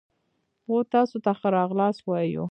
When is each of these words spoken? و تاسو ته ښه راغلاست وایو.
و 0.69 0.71
تاسو 0.93 1.15
ته 1.25 1.31
ښه 1.39 1.49
راغلاست 1.57 1.99
وایو. 2.03 2.39